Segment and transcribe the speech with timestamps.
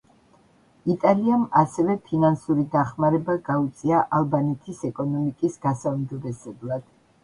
[0.93, 6.95] იტალიამ ასევე ფინანსური დახმარება გაუწია ალბანეთის ეკონომიკის გასაუმჯობესებლად.